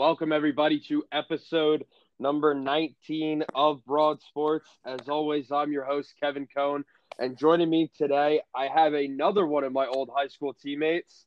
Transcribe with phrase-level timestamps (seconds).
[0.00, 1.84] Welcome, everybody, to episode
[2.18, 4.66] number 19 of Broad Sports.
[4.82, 6.86] As always, I'm your host, Kevin Cone.
[7.18, 11.26] And joining me today, I have another one of my old high school teammates.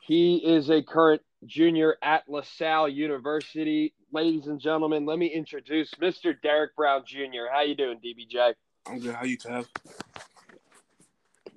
[0.00, 3.92] He is a current junior at LaSalle University.
[4.10, 6.34] Ladies and gentlemen, let me introduce Mr.
[6.42, 7.52] Derrick Brown Jr.
[7.52, 8.54] How you doing, DBJ?
[8.86, 9.14] I'm good.
[9.14, 9.66] How you, Kev?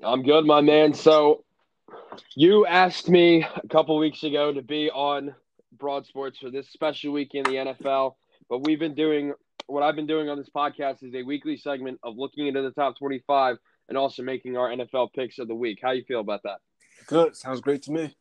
[0.03, 0.93] I'm good, my man.
[0.93, 1.45] So
[2.35, 5.33] you asked me a couple weeks ago to be on
[5.77, 8.15] Broad Sports for this special week in the NFL,
[8.49, 9.33] but we've been doing
[9.67, 12.71] what I've been doing on this podcast is a weekly segment of looking into the
[12.71, 13.57] top 25
[13.89, 15.79] and also making our NFL picks of the week.
[15.81, 16.59] How you feel about that?
[17.05, 17.35] Good.
[17.35, 18.15] Sounds great to me.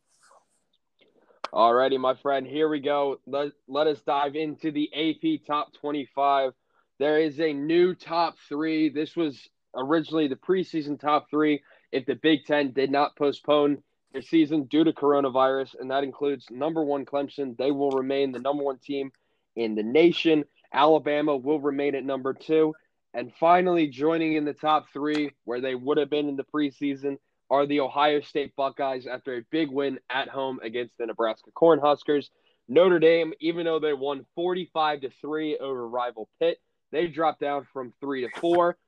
[1.53, 2.47] Alrighty, my friend.
[2.47, 3.21] Here we go.
[3.27, 6.53] Let, let us dive into the AP top 25.
[6.99, 8.89] There is a new top three.
[8.89, 11.63] This was originally the preseason top three.
[11.93, 13.83] If the Big Ten did not postpone
[14.17, 18.39] their season due to coronavirus, and that includes number one Clemson, they will remain the
[18.39, 19.13] number one team
[19.57, 20.43] in the nation.
[20.73, 22.75] Alabama will remain at number two.
[23.13, 27.19] And finally, joining in the top three, where they would have been in the preseason,
[27.51, 32.31] are the Ohio State Buckeyes after a big win at home against the Nebraska Cornhuskers.
[32.69, 36.59] Notre Dame, even though they won 45 to 3 over rival Pitt,
[36.91, 38.79] they dropped down from 3 to 4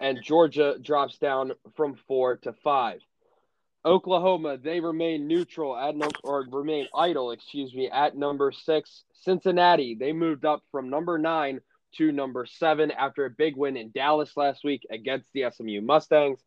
[0.00, 3.00] and Georgia drops down from 4 to 5.
[3.86, 9.04] Oklahoma, they remain neutral at no, or remain idle, excuse me, at number 6.
[9.12, 11.60] Cincinnati, they moved up from number 9
[11.96, 16.40] to number 7 after a big win in Dallas last week against the SMU Mustangs.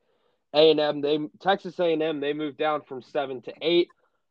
[0.54, 3.90] A&M, they Texas A&M, they moved down from seven to eight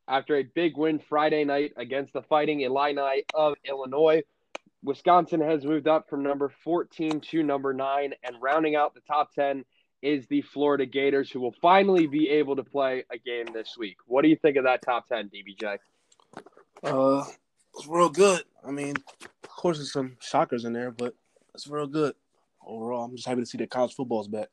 [0.08, 4.22] after a big win Friday night against the Fighting Illini of Illinois.
[4.82, 9.32] Wisconsin has moved up from number 14 to number nine, and rounding out the top
[9.34, 9.64] 10
[10.02, 13.96] is the Florida Gators, who will finally be able to play a game this week.
[14.06, 15.78] What do you think of that top 10, DBJ?
[16.84, 17.24] Uh,
[17.74, 18.42] it's real good.
[18.66, 21.14] I mean, of course, there's some shockers in there, but
[21.54, 22.14] it's real good
[22.64, 23.04] overall.
[23.04, 24.48] I'm just happy to see that college football's back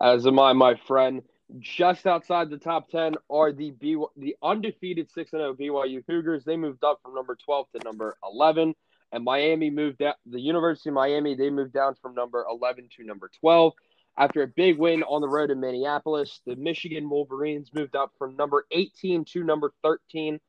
[0.00, 1.22] as am I, my friend.
[1.58, 6.44] Just outside the top 10 are the B- the undefeated 6 0 BYU Cougars.
[6.44, 8.74] They moved up from number 12 to number 11.
[9.12, 13.04] And Miami moved down, the University of Miami, they moved down from number 11 to
[13.04, 13.72] number 12.
[14.18, 18.36] After a big win on the road in Minneapolis, the Michigan Wolverines moved up from
[18.36, 20.40] number 18 to number 13.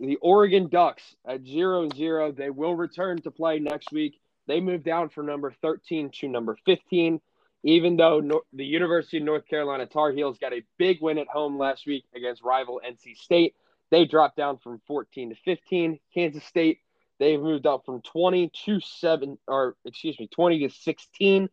[0.00, 4.18] The Oregon Ducks at 0 0, they will return to play next week.
[4.48, 7.20] They moved down from number 13 to number 15
[7.64, 11.58] even though the University of North Carolina Tar Heels got a big win at home
[11.58, 13.54] last week against rival NC State,
[13.90, 15.98] they dropped down from 14 to 15.
[16.12, 16.80] Kansas State,
[17.22, 21.48] they've moved up from 20 to 7 or excuse me, 20 to 16.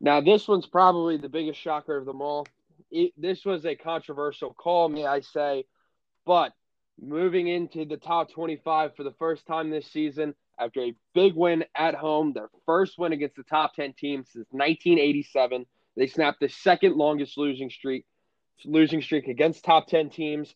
[0.00, 2.44] Now, this one's probably the biggest shocker of them all.
[2.90, 5.64] It, this was a controversial call, may I say,
[6.26, 6.52] but
[7.00, 11.64] moving into the top 25 for the first time this season, after a big win
[11.76, 15.66] at home, their first win against the top 10 team since 1987.
[15.96, 18.04] They snapped the second longest losing streak
[18.64, 20.52] losing streak against top 10 teams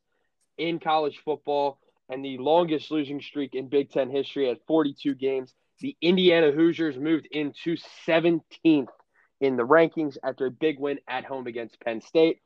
[0.58, 1.78] in college football
[2.12, 5.54] and the longest losing streak in Big 10 history at 42 games.
[5.80, 8.42] The Indiana Hoosiers moved into 17th
[9.40, 12.40] in the rankings after a big win at home against Penn State.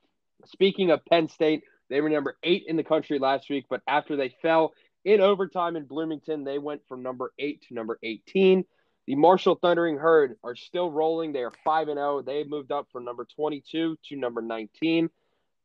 [0.45, 4.17] Speaking of Penn State, they were number 8 in the country last week, but after
[4.17, 4.73] they fell
[5.05, 8.65] in overtime in Bloomington, they went from number eight to number 18.
[9.07, 11.33] The Marshall Thundering Herd are still rolling.
[11.33, 12.23] They are 5 and 0.
[12.23, 15.09] They moved up from number 22 to number 19.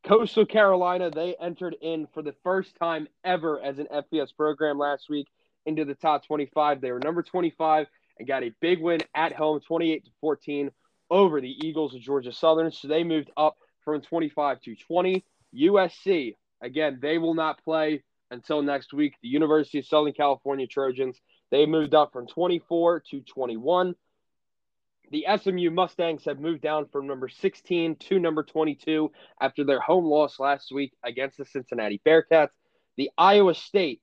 [0.03, 5.09] Coastal Carolina, they entered in for the first time ever as an FBS program last
[5.09, 5.27] week
[5.65, 6.81] into the top 25.
[6.81, 10.71] They were number 25 and got a big win at home, 28 to 14
[11.11, 12.71] over the Eagles of Georgia Southern.
[12.71, 15.23] So they moved up from 25 to 20.
[15.55, 19.15] USC, again, they will not play until next week.
[19.21, 23.95] The University of Southern California Trojans, they moved up from 24 to 21.
[25.11, 29.11] The SMU Mustangs have moved down from number 16 to number 22
[29.41, 32.51] after their home loss last week against the Cincinnati Bearcats.
[32.95, 34.01] The Iowa State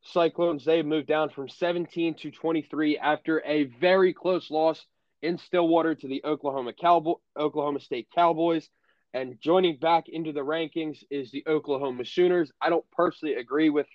[0.00, 4.86] Cyclones, they moved down from 17 to 23 after a very close loss
[5.20, 8.70] in Stillwater to the Oklahoma Cowboy, Oklahoma State Cowboys.
[9.12, 12.50] And joining back into the rankings is the Oklahoma Sooners.
[12.62, 13.88] I don't personally agree with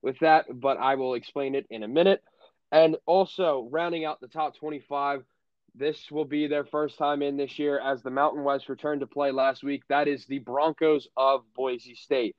[0.00, 2.22] with that, but I will explain it in a minute.
[2.70, 5.24] And also rounding out the top 25,
[5.74, 9.06] this will be their first time in this year as the Mountain West returned to
[9.06, 9.82] play last week.
[9.88, 12.36] That is the Broncos of Boise State.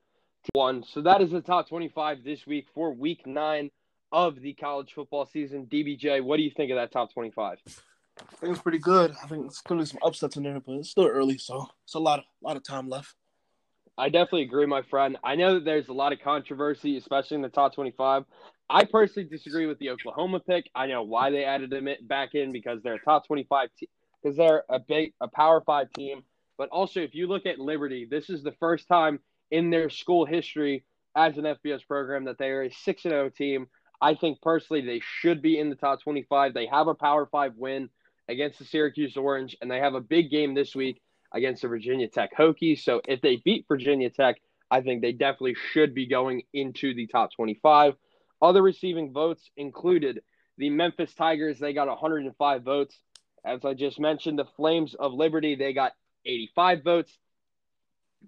[0.54, 0.84] One.
[0.84, 3.72] So that is the top 25 this week for week nine
[4.12, 5.66] of the college football season.
[5.66, 7.58] DBJ, what do you think of that top 25?
[7.66, 9.16] I think it's pretty good.
[9.24, 11.96] I think it's gonna be some upsets in there, but it's still early, so it's
[11.96, 13.16] a lot of lot of time left.
[13.98, 15.18] I definitely agree, my friend.
[15.24, 18.26] I know that there's a lot of controversy, especially in the top 25.
[18.70, 20.70] I personally disagree with the Oklahoma pick.
[20.74, 23.90] I know why they added them back in because they're a top 25 team,
[24.22, 26.24] because they're a big, a Power Five team.
[26.58, 29.20] But also, if you look at Liberty, this is the first time
[29.52, 30.84] in their school history
[31.16, 33.68] as an FBS program that they are a 6 0 team.
[34.02, 36.54] I think personally they should be in the top 25.
[36.54, 37.90] They have a Power Five win
[38.28, 41.02] against the Syracuse Orange, and they have a big game this week
[41.32, 42.80] against the Virginia Tech Hokies.
[42.80, 44.38] So if they beat Virginia Tech,
[44.72, 47.96] I think they definitely should be going into the top 25.
[48.46, 50.22] Other receiving votes included
[50.60, 52.96] the Memphis Tigers, they got 105 votes.
[53.44, 55.94] As I just mentioned, the Flames of Liberty, they got
[56.28, 57.18] 85 votes.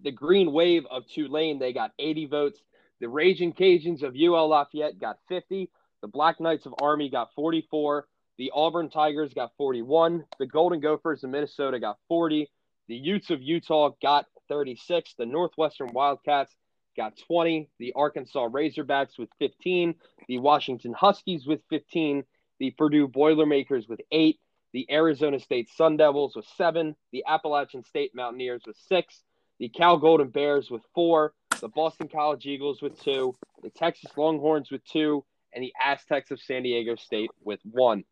[0.01, 2.59] The Green Wave of Tulane, they got 80 votes.
[2.99, 5.69] The Raging Cajuns of UL Lafayette got 50.
[6.01, 8.07] The Black Knights of Army got 44.
[8.39, 10.25] The Auburn Tigers got 41.
[10.39, 12.49] The Golden Gophers of Minnesota got 40.
[12.87, 15.13] The Utes of Utah got 36.
[15.15, 16.55] The Northwestern Wildcats
[16.97, 17.69] got 20.
[17.79, 19.95] The Arkansas Razorbacks with 15.
[20.27, 22.23] The Washington Huskies with 15.
[22.59, 24.39] The Purdue Boilermakers with 8.
[24.73, 26.95] The Arizona State Sun Devils with 7.
[27.13, 29.23] The Appalachian State Mountaineers with 6.
[29.59, 31.33] The Cal Golden Bears with 4.
[31.61, 33.33] The Boston College Eagles with 2.
[33.63, 35.23] The Texas Longhorns with 2.
[35.53, 38.03] And the Aztecs of San Diego State with 1.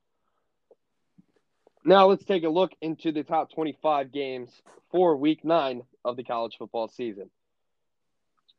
[1.84, 4.50] Now let's take a look into the top 25 games
[4.92, 7.30] for week nine of the college football season.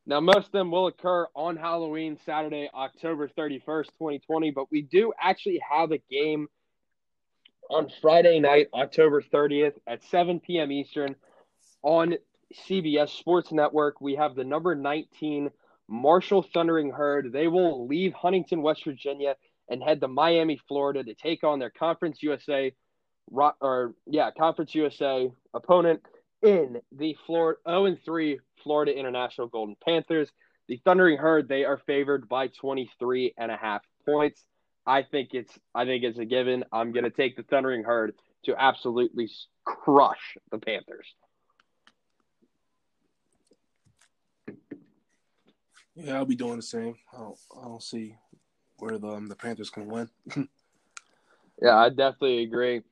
[0.09, 5.11] Now, most of them will occur on Halloween, Saturday, October 31st, 2020, but we do
[5.19, 6.47] actually have a game
[7.69, 10.71] on Friday night, October 30th at 7 p.m.
[10.71, 11.17] Eastern
[11.83, 12.15] on
[12.69, 13.99] CBS Sports Network.
[13.99, 15.51] We have the number 19
[15.89, 17.33] Marshall Thundering Herd.
[17.33, 19.35] They will leave Huntington, West Virginia,
[19.69, 22.71] and head to Miami, Florida to take on their Conference USA
[23.29, 26.01] or yeah, Conference USA opponent
[26.41, 30.29] in the Florida 0 and 3 Florida International Golden Panthers.
[30.67, 34.43] The Thundering Herd, they are favored by 23 and a half points.
[34.85, 36.63] I think it's I think it's a given.
[36.71, 38.13] I'm going to take the Thundering Herd
[38.45, 39.29] to absolutely
[39.65, 41.07] crush the Panthers.
[45.95, 46.95] Yeah, I'll be doing the same.
[47.13, 48.15] I don't, I don't see
[48.77, 50.09] where the um, the Panthers can win.
[51.61, 52.83] yeah, I definitely agree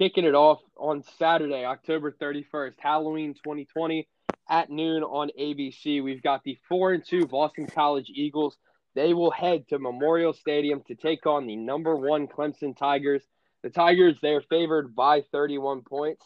[0.00, 4.08] kicking it off on Saturday, October 31st, Halloween 2020
[4.48, 6.02] at noon on ABC.
[6.02, 8.56] We've got the 4 and 2 Boston College Eagles.
[8.94, 13.22] They will head to Memorial Stadium to take on the number 1 Clemson Tigers.
[13.62, 16.24] The Tigers they're favored by 31 points.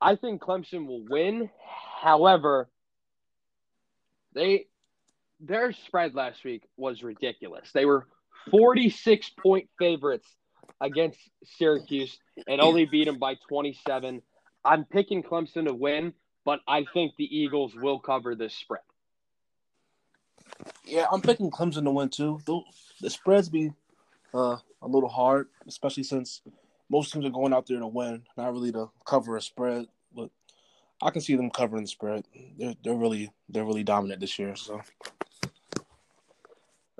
[0.00, 1.50] I think Clemson will win.
[2.02, 2.70] However,
[4.32, 4.66] they
[5.40, 7.72] their spread last week was ridiculous.
[7.74, 8.06] They were
[8.52, 10.28] 46 point favorites
[10.84, 14.20] against Syracuse and only beat them by 27.
[14.64, 16.12] I'm picking Clemson to win,
[16.44, 18.82] but I think the Eagles will cover this spread.
[20.84, 22.38] Yeah, I'm picking Clemson to win too.
[22.44, 22.64] Though
[23.00, 23.72] the spreads be
[24.34, 26.42] uh, a little hard, especially since
[26.90, 29.86] most teams are going out there to win, not really to cover a spread.
[30.14, 30.30] But
[31.02, 32.26] I can see them covering the spread.
[32.58, 34.54] They're they're really they're really dominant this year.
[34.54, 34.82] So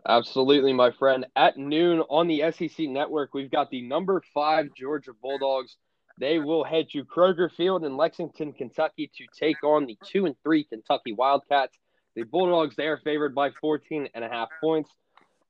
[0.07, 1.27] Absolutely, my friend.
[1.35, 5.77] At noon on the SEC network, we've got the number five Georgia Bulldogs.
[6.19, 10.37] They will head to Kroger Field in Lexington, Kentucky to take on the two and
[10.43, 11.77] three Kentucky Wildcats.
[12.15, 14.91] The Bulldogs, they are favored by 14 and a half points.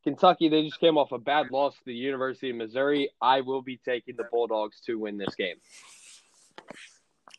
[0.05, 3.11] Kentucky, they just came off a bad loss to the University of Missouri.
[3.21, 5.57] I will be taking the Bulldogs to win this game.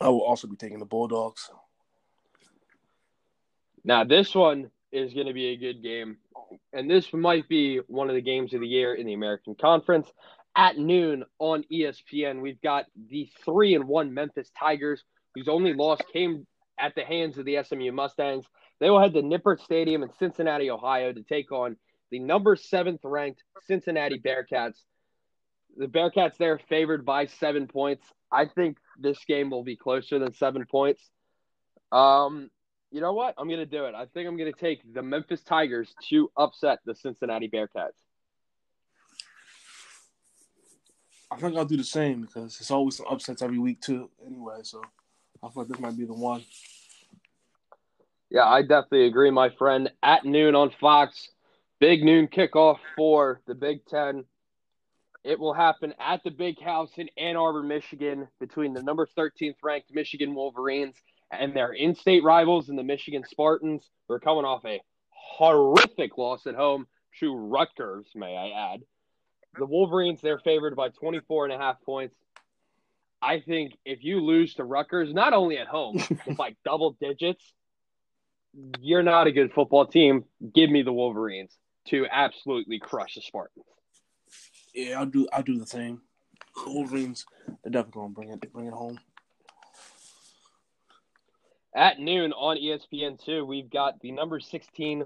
[0.02, 1.50] I will also be taking the Bulldogs.
[3.84, 6.18] Now, this one is going to be a good game
[6.74, 10.12] and this might be one of the games of the year in the American Conference.
[10.56, 16.00] At noon on ESPN, we've got the three and one Memphis Tigers, whose only loss
[16.14, 16.48] came
[16.80, 18.46] at the hands of the SMU Mustangs.
[18.80, 21.78] They will head to Nippert Stadium in Cincinnati, Ohio, to take on
[22.12, 24.78] the number seventh ranked Cincinnati Bearcats.
[25.78, 28.06] The Bearcats there favored by seven points.
[28.32, 31.02] I think this game will be closer than seven points.
[31.92, 32.50] Um,
[32.92, 33.36] you know what?
[33.38, 33.96] I'm going to do it.
[33.96, 37.92] I think I'm going to take the Memphis Tigers to upset the Cincinnati Bearcats.
[41.32, 44.10] I think I'll do the same because it's always some upsets every week too.
[44.26, 44.82] Anyway, so
[45.44, 46.44] I feel like this might be the one.
[48.30, 49.92] Yeah, I definitely agree, my friend.
[50.02, 51.30] At noon on Fox,
[51.80, 54.26] big noon kickoff for the Big Ten.
[55.24, 59.56] It will happen at the Big House in Ann Arbor, Michigan, between the number 13th
[59.64, 60.96] ranked Michigan Wolverines
[61.32, 66.46] and their in-state rivals in the Michigan Spartans who are coming off a horrific loss
[66.48, 66.88] at home
[67.20, 68.82] to Rutgers, may I add.
[69.58, 72.16] The Wolverines, they're favored by 24 and a half points.
[73.22, 77.54] I think if you lose to Rutgers, not only at home, but like double digits,
[78.80, 80.26] you're not a good football team.
[80.54, 83.66] Give me the Wolverines to absolutely crush the Spartans.
[84.74, 85.28] Yeah, I'll do.
[85.32, 86.02] I'll do the same.
[86.66, 87.26] Wolverines,
[87.64, 89.00] they're definitely gonna bring it, bring it home.
[91.76, 95.04] At noon on ESPN two, we've got the number sixteen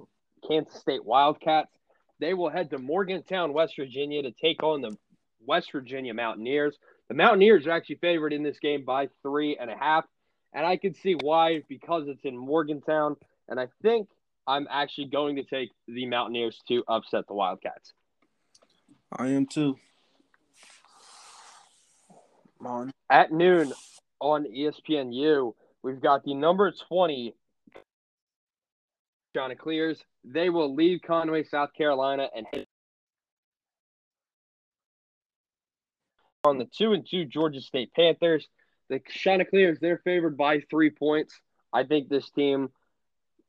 [0.47, 1.71] Kansas State Wildcats.
[2.19, 4.95] They will head to Morgantown, West Virginia, to take on the
[5.45, 6.77] West Virginia Mountaineers.
[7.07, 10.05] The Mountaineers are actually favored in this game by three and a half,
[10.53, 13.15] and I can see why because it's in Morgantown.
[13.47, 14.07] And I think
[14.45, 17.93] I'm actually going to take the Mountaineers to upset the Wildcats.
[19.11, 19.75] I am too.
[22.63, 22.91] On.
[23.09, 23.73] At noon
[24.19, 27.35] on ESPNU, we've got the number 20
[29.35, 30.03] Chanticleers.
[30.23, 32.67] They will leave Conway, South Carolina, and hit
[36.43, 38.47] on the two and two Georgia State Panthers.
[38.89, 41.39] The Chanticleers, they're favored by three points.
[41.71, 42.69] I think this team,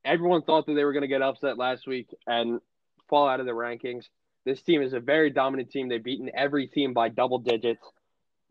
[0.05, 2.61] everyone thought that they were going to get upset last week and
[3.09, 4.05] fall out of the rankings.
[4.45, 5.89] This team is a very dominant team.
[5.89, 7.85] They've beaten every team by double digits,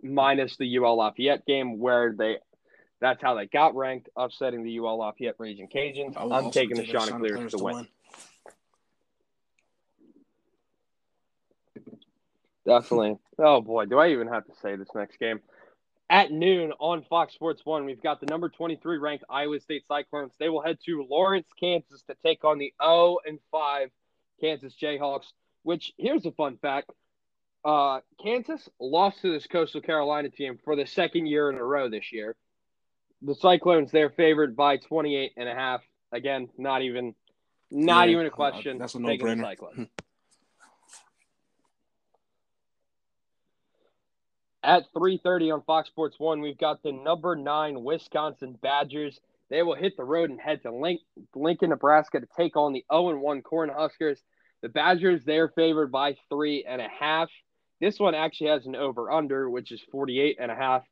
[0.01, 2.37] minus the UL Lafayette game where they
[3.01, 6.15] that's how they got ranked, upsetting the UL Lafayette Raging Cajuns.
[6.17, 7.75] I'm taking the Chanticleers to win.
[7.75, 7.87] win.
[12.65, 13.17] Definitely.
[13.37, 15.39] Oh boy, do I even have to say this next game?
[16.09, 20.33] At noon on Fox Sports One, we've got the number 23 ranked Iowa State Cyclones.
[20.39, 23.89] They will head to Lawrence, Kansas to take on the 0 and 5
[24.41, 25.27] Kansas Jayhawks.
[25.63, 26.91] Which here's a fun fact:
[27.63, 31.89] uh, Kansas lost to this Coastal Carolina team for the second year in a row
[31.89, 32.35] this year.
[33.21, 35.81] The Cyclones they're favored by 28 and a half.
[36.11, 37.13] Again, not even
[37.71, 38.77] not yeah, even a question.
[38.77, 39.87] Uh, that's a no-brainer.
[44.63, 49.19] At 3:30 on Fox Sports 1, we've got the number 9 Wisconsin Badgers.
[49.49, 51.01] They will hit the road and head to Link,
[51.33, 54.19] Lincoln, Nebraska to take on the 0-1 Cornhuskers.
[54.61, 57.29] The Badgers, they're favored by three and a half.
[57.79, 60.83] This one actually has an over under, which is 48 and a half.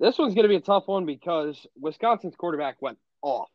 [0.00, 3.48] This one's going to be a tough one because Wisconsin's quarterback went off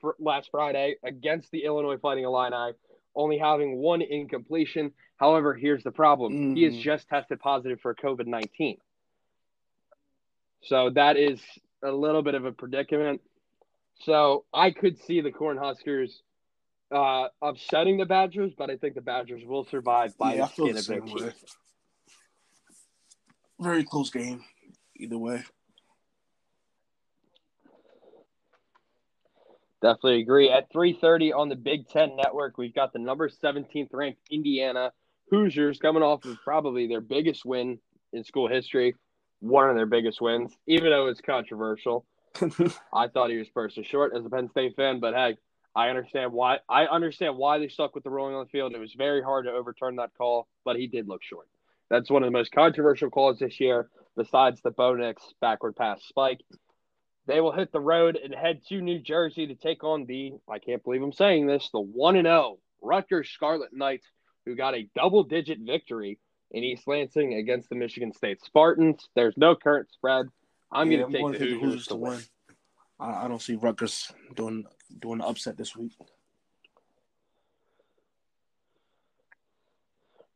[0.00, 2.72] for last Friday against the Illinois Fighting Illini,
[3.14, 4.92] only having one incompletion.
[5.16, 6.56] However, here's the problem mm.
[6.56, 6.80] he has mm.
[6.80, 8.78] just tested positive for COVID 19.
[10.64, 11.40] So that is
[11.82, 13.20] a little bit of a predicament.
[14.04, 16.10] So I could see the Cornhuskers
[16.90, 20.76] uh, upsetting the Badgers, but I think the Badgers will survive by yeah, the skin
[20.76, 21.44] of their teeth.
[23.60, 24.42] Very close game,
[24.96, 25.44] either way.
[29.82, 30.48] Definitely agree.
[30.48, 34.92] At 3:30 on the Big Ten Network, we've got the number 17th ranked Indiana
[35.30, 37.80] Hoosiers coming off of probably their biggest win
[38.12, 38.94] in school history,
[39.40, 42.06] one of their biggest wins, even though it's controversial.
[42.94, 45.36] I thought he was personally short as a Penn State fan, but hey,
[45.74, 46.58] I understand why.
[46.68, 48.74] I understand why they stuck with the ruling on the field.
[48.74, 51.48] It was very hard to overturn that call, but he did look short.
[51.90, 56.02] That's one of the most controversial calls this year, besides the Bo Nix backward pass
[56.04, 56.40] spike.
[57.26, 60.58] They will hit the road and head to New Jersey to take on the, I
[60.58, 64.06] can't believe I'm saying this, the 1 and 0 Rutgers Scarlet Knights,
[64.44, 66.18] who got a double digit victory
[66.50, 69.08] in East Lansing against the Michigan State Spartans.
[69.14, 70.26] There's no current spread.
[70.72, 72.12] I'm yeah, going to take the Hoosiers, Hoosiers to win.
[72.12, 72.22] win.
[72.98, 74.64] I don't see Rutgers doing
[75.00, 75.92] doing the upset this week.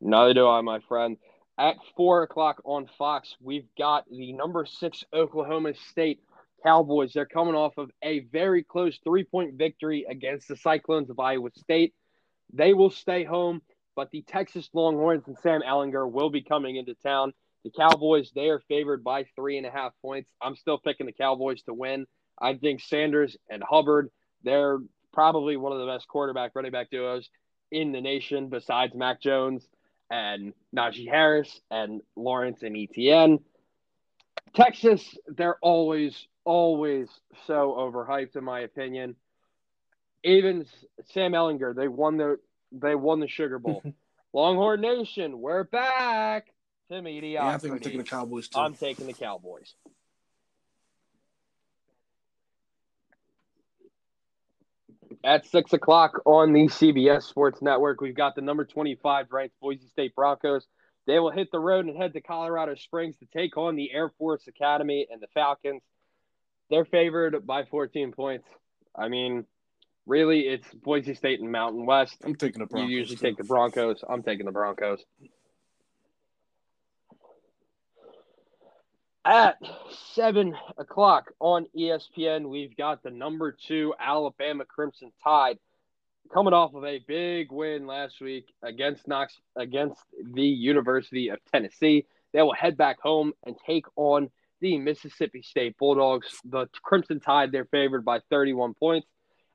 [0.00, 1.16] Neither do I, my friend.
[1.58, 6.20] At four o'clock on Fox, we've got the number six Oklahoma State
[6.66, 7.12] Cowboys.
[7.12, 11.50] They're coming off of a very close three point victory against the Cyclones of Iowa
[11.54, 11.94] State.
[12.52, 13.62] They will stay home,
[13.94, 17.32] but the Texas Longhorns and Sam Ehlinger will be coming into town.
[17.64, 20.30] The Cowboys, they are favored by three and a half points.
[20.40, 22.06] I'm still picking the Cowboys to win.
[22.40, 24.10] I think Sanders and Hubbard,
[24.42, 24.78] they're
[25.12, 27.28] probably one of the best quarterback running back duos
[27.70, 29.66] in the nation besides Mac Jones
[30.10, 33.38] and Najee Harris and Lawrence and Etienne.
[34.54, 37.08] Texas, they're always, always
[37.46, 39.16] so overhyped in my opinion.
[40.24, 40.64] Even
[41.12, 42.38] Sam Ehlinger, they won the
[42.72, 43.82] they won the Sugar Bowl.
[44.32, 46.46] Longhorn Nation, we're back
[46.90, 47.34] to mediocrity.
[47.34, 48.58] Yeah, I think I'm taking the Cowboys too.
[48.58, 49.74] I'm taking the Cowboys.
[55.24, 59.88] At six o'clock on the CBS Sports Network, we've got the number 25 ranked Boise
[59.88, 60.66] State Broncos.
[61.06, 64.10] They will hit the road and head to Colorado Springs to take on the Air
[64.18, 65.82] Force Academy and the Falcons.
[66.70, 68.46] They're favored by 14 points.
[68.94, 69.44] I mean,
[70.06, 72.16] really, it's Boise State and Mountain West.
[72.24, 72.90] I'm taking the Broncos.
[72.90, 74.02] You usually take the Broncos.
[74.08, 75.04] I'm taking the Broncos.
[79.24, 79.58] At
[80.14, 85.58] seven o'clock on ESPN, we've got the number two Alabama Crimson Tide
[86.32, 90.00] coming off of a big win last week against Knox against
[90.32, 92.06] the University of Tennessee.
[92.32, 96.28] They will head back home and take on the Mississippi State Bulldogs.
[96.44, 99.06] The Crimson Tide, they're favored by 31 points.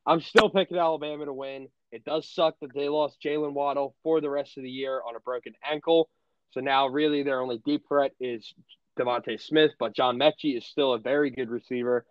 [0.05, 1.67] I'm still picking Alabama to win.
[1.91, 5.15] It does suck that they lost Jaylen Waddle for the rest of the year on
[5.15, 6.09] a broken ankle.
[6.51, 8.53] So now, really, their only deep threat is
[8.97, 12.05] DeVonta Smith, but John Metchie is still a very good receiver.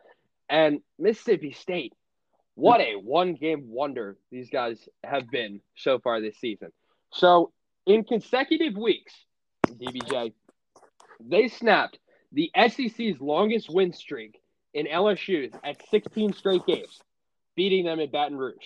[0.49, 1.94] And Mississippi State,
[2.54, 6.73] what a one game wonder these guys have been so far this season.
[7.12, 7.52] So,
[7.87, 9.14] in consecutive weeks,
[9.66, 10.32] DBJ,
[11.20, 11.99] they snapped
[12.32, 14.40] the SEC's longest win streak
[14.75, 17.00] in LSU's at 16 straight games,
[17.56, 18.56] beating them in Baton Rouge.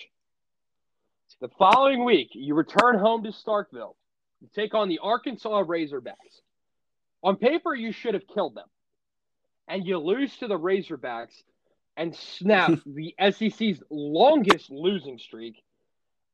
[1.41, 3.95] The following week, you return home to Starkville
[4.41, 6.41] to take on the Arkansas Razorbacks.
[7.23, 8.67] On paper, you should have killed them.
[9.67, 11.33] And you lose to the Razorbacks
[11.97, 15.61] and snap the SEC's longest losing streak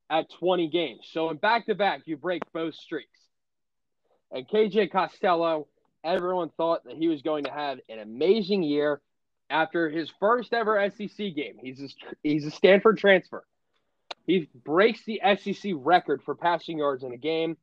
[0.10, 1.08] at 20 games.
[1.12, 3.18] So in back to back, you break both streaks.
[4.32, 5.68] And KJ Costello,
[6.04, 9.02] everyone thought that he was going to have an amazing year
[9.50, 11.58] after his first ever SEC game.
[11.62, 11.88] He's a,
[12.24, 13.44] he's a Stanford transfer.
[14.26, 17.58] He breaks the SEC record for passing yards in a game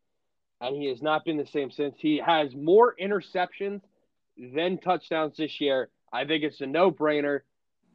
[0.60, 1.96] and he has not been the same since.
[1.98, 3.80] He has more interceptions
[4.36, 5.88] than touchdowns this year.
[6.12, 7.40] I think it's a no brainer.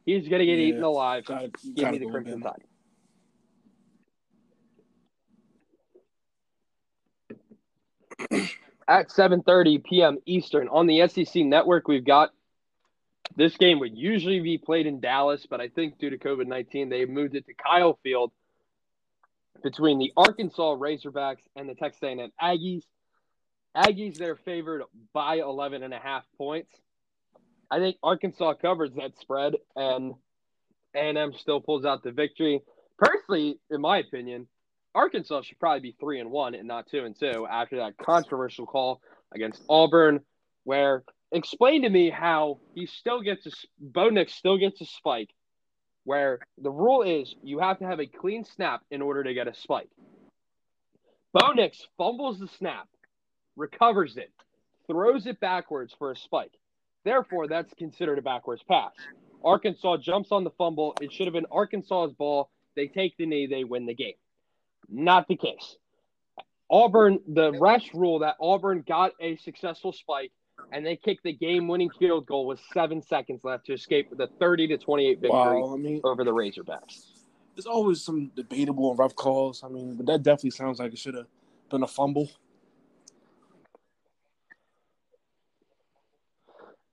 [0.06, 1.24] He's going to get yeah, eaten alive.
[1.24, 2.64] Gotta, Give gotta me the Crimson Tide.
[8.86, 10.18] At 7:30 p.m.
[10.26, 12.30] Eastern on the SEC network, we've got
[13.36, 16.88] this game would usually be played in Dallas, but I think due to COVID 19,
[16.88, 18.32] they moved it to Kyle Field
[19.62, 22.82] between the Arkansas Razorbacks and the Texas A&M Aggies.
[23.76, 26.70] Aggies, they're favored by 11 and a half points.
[27.70, 30.14] I think Arkansas covers that spread, and
[30.94, 32.60] A&M still pulls out the victory.
[32.98, 34.46] Personally, in my opinion,
[34.94, 38.66] Arkansas should probably be three and one and not two and two after that controversial
[38.66, 39.00] call
[39.34, 40.20] against Auburn,
[40.62, 45.30] where explain to me how he still gets a Bo still gets a spike
[46.04, 49.48] where the rule is you have to have a clean snap in order to get
[49.48, 49.90] a spike.
[51.32, 52.86] Bo Nix fumbles the snap,
[53.56, 54.30] recovers it,
[54.86, 56.52] throws it backwards for a spike.
[57.04, 58.92] Therefore, that's considered a backwards pass.
[59.44, 60.94] Arkansas jumps on the fumble.
[61.00, 62.50] It should have been Arkansas's ball.
[62.76, 64.14] They take the knee, they win the game.
[64.88, 65.76] Not the case.
[66.70, 70.32] Auburn, the rest rule that Auburn got a successful spike
[70.72, 74.28] and they kicked the game-winning field goal with seven seconds left to escape with a
[74.38, 77.06] 30 to 28 victory wow, I mean, over the Razorbacks.
[77.54, 79.62] There's always some debatable and rough calls.
[79.62, 81.26] I mean, but that definitely sounds like it should have
[81.70, 82.30] been a fumble.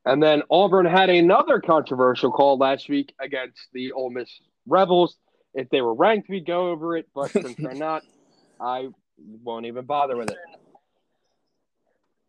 [0.05, 4.29] And then Auburn had another controversial call last week against the Ole Miss
[4.67, 5.17] Rebels.
[5.53, 8.03] If they were ranked, we'd go over it, but since they're not,
[8.59, 8.89] I
[9.43, 10.37] won't even bother with it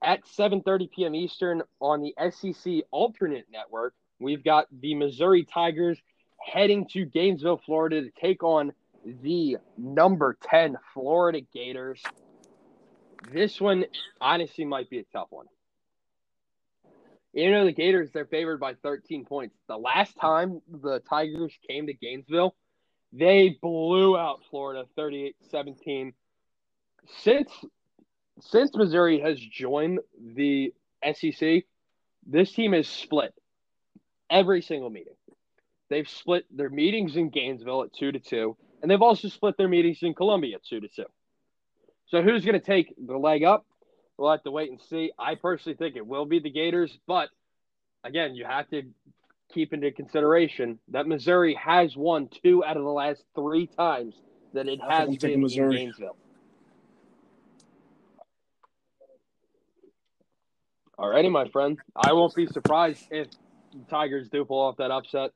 [0.03, 1.15] at 7:30 p.m.
[1.15, 5.99] Eastern on the SEC alternate network, we've got the Missouri Tigers
[6.41, 8.73] heading to Gainesville, Florida to take on
[9.05, 12.03] the number 10 Florida Gators.
[13.33, 13.85] This one
[14.21, 15.47] honestly might be a tough one.
[17.33, 19.57] You know, the Gators, they're favored by 13 points.
[19.69, 22.55] The last time the Tigers came to Gainesville,
[23.13, 26.13] they blew out Florida 38 17.
[27.19, 27.51] Since
[28.41, 30.73] since Missouri has joined the
[31.15, 31.65] SEC,
[32.27, 33.35] this team is split
[34.31, 35.15] every single meeting.
[35.91, 39.69] They've split their meetings in Gainesville at two to two, and they've also split their
[39.69, 41.07] meetings in Columbia at two to two.
[42.07, 43.67] So who's going to take the leg up?
[44.17, 45.13] We'll have to wait and see.
[45.19, 47.29] I personally think it will be the Gators, but
[48.05, 48.83] again, you have to
[49.53, 54.15] keep into consideration that Missouri has won two out of the last three times
[54.55, 56.17] that it has been in Gainesville.
[60.99, 61.79] Alrighty, my friend.
[61.97, 63.29] I won't be surprised if
[63.73, 65.31] the Tigers do pull off that upset.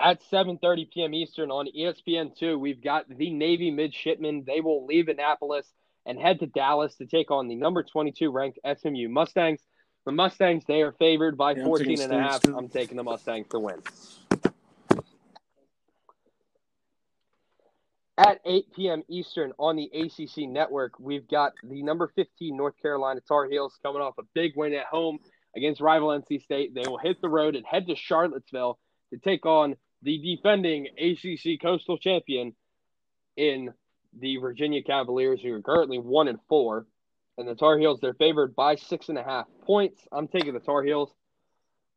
[0.00, 1.14] At 7:30 p.m.
[1.14, 4.44] Eastern on ESPN2, we've got the Navy midshipmen.
[4.46, 5.66] They will leave Annapolis
[6.06, 9.60] and head to Dallas to take on the number 22 ranked SMU Mustangs.
[10.08, 12.40] The Mustangs, they are favored by yeah, 14 and a half.
[12.40, 12.56] Too.
[12.56, 13.82] I'm taking the Mustangs to win.
[18.16, 19.02] At 8 p.m.
[19.10, 24.00] Eastern on the ACC network, we've got the number 15 North Carolina Tar Heels coming
[24.00, 25.18] off a big win at home
[25.54, 26.74] against rival NC State.
[26.74, 28.78] They will hit the road and head to Charlottesville
[29.12, 32.54] to take on the defending ACC Coastal Champion
[33.36, 33.74] in
[34.18, 36.86] the Virginia Cavaliers, who are currently one and four.
[37.38, 38.00] And the Tar Heels.
[38.00, 40.02] They're favored by six and a half points.
[40.12, 41.14] I'm taking the Tar Heels.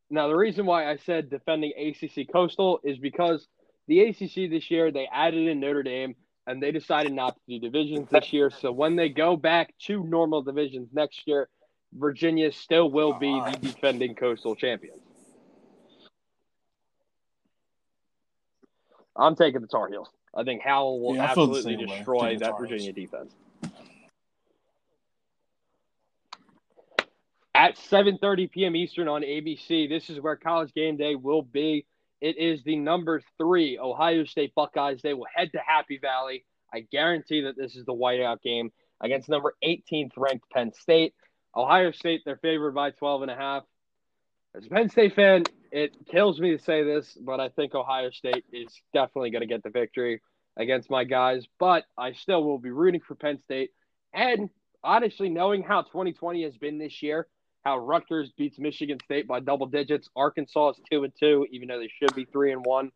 [0.09, 3.47] Now, the reason why I said defending ACC Coastal is because
[3.87, 6.15] the ACC this year they added in Notre Dame
[6.47, 8.51] and they decided not to do divisions this year.
[8.51, 11.49] So when they go back to normal divisions next year,
[11.93, 15.01] Virginia still will be the defending Coastal champions.
[19.15, 20.09] I'm taking the Tar Heels.
[20.33, 23.33] I think Howell will Yeah, I feel the absolutely destroy that Virginia defense.
[27.61, 28.75] At 7:30 p.m.
[28.75, 31.85] Eastern on ABC, this is where College Game Day will be.
[32.19, 35.03] It is the number three Ohio State Buckeyes.
[35.03, 36.43] They will head to Happy Valley.
[36.73, 41.13] I guarantee that this is the whiteout game against number 18th ranked Penn State.
[41.55, 43.63] Ohio State, they're favored by 12 and a half.
[44.57, 48.09] As a Penn State fan, it kills me to say this, but I think Ohio
[48.09, 50.19] State is definitely going to get the victory
[50.57, 51.45] against my guys.
[51.59, 53.69] But I still will be rooting for Penn State.
[54.15, 54.49] And
[54.83, 57.27] honestly, knowing how 2020 has been this year,
[57.63, 61.79] how Rutgers beats Michigan State by double digits, Arkansas is two and two, even though
[61.79, 62.91] they should be three and one.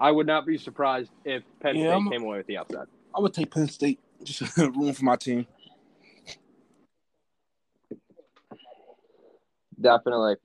[0.00, 2.86] I would not be surprised if Penn Yeah, State I'm- came away with the upset.
[3.16, 4.00] I would take Penn State.
[4.22, 5.46] Just room for my team.
[9.80, 10.36] Definitely.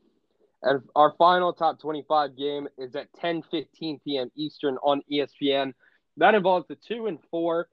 [0.62, 4.30] And our final top 25 game is at 10:15 p.m.
[4.36, 5.74] Eastern on ESPN.
[6.18, 7.70] That involves the 2 and 4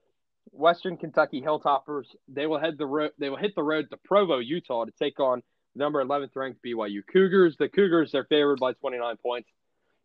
[0.51, 2.05] Western Kentucky Hilltoppers.
[2.29, 5.19] They will head the road they will hit the road to Provo, Utah to take
[5.19, 5.43] on
[5.77, 7.55] number 11th ranked BYU Cougars.
[7.57, 9.49] The Cougars are favored by 29 points.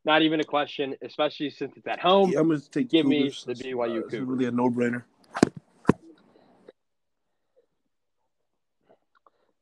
[0.04, 2.30] Not even a question, especially since it's at home.
[2.30, 4.28] Yeah, I'm going to take Give me the BYU It's Cougars.
[4.28, 5.04] really a no-brainer.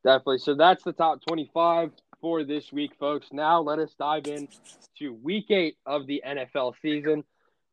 [0.03, 0.39] Definitely.
[0.39, 3.27] So that's the top 25 for this week, folks.
[3.31, 4.47] Now let us dive in
[4.97, 7.23] to week eight of the NFL season.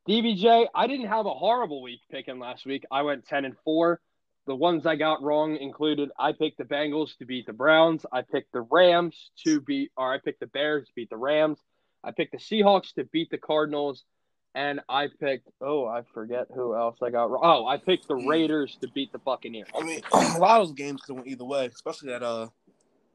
[0.08, 2.84] DBJ, I didn't have a horrible week picking last week.
[2.90, 4.00] I went 10 and 4.
[4.48, 8.06] The ones I got wrong included I picked the Bengals to beat the Browns.
[8.10, 11.58] I picked the Rams to beat, or I picked the Bears to beat the Rams.
[12.02, 14.04] I picked the Seahawks to beat the Cardinals.
[14.54, 17.42] And I picked, oh, I forget who else I got wrong.
[17.44, 19.68] Oh, I picked the Raiders to beat the Buccaneers.
[19.78, 22.48] I mean, a lot of those games could have went either way, especially that uh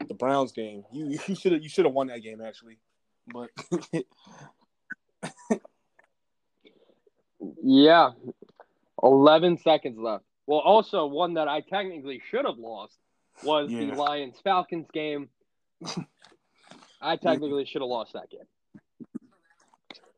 [0.08, 0.84] the Browns game.
[0.92, 2.78] You you should have you should have won that game actually,
[3.28, 3.50] but
[7.64, 8.12] Yeah.
[9.02, 10.24] 11 seconds left.
[10.46, 12.98] Well, also, one that I technically should have lost
[13.44, 15.30] was the Lions Falcons game.
[17.02, 19.20] I technically should have lost that game.